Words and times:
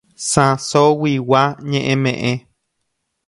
Sãsoguigua 0.29 1.43
Ñe'ẽme'ẽ. 1.69 2.33